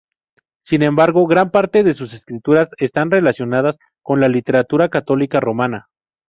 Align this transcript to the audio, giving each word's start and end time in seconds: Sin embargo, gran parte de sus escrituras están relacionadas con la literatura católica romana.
Sin 0.63 0.81
embargo, 0.81 1.27
gran 1.27 1.51
parte 1.51 1.83
de 1.83 1.93
sus 1.93 2.11
escrituras 2.15 2.69
están 2.79 3.11
relacionadas 3.11 3.75
con 4.01 4.19
la 4.19 4.29
literatura 4.29 4.89
católica 4.89 5.39
romana. 5.39 5.89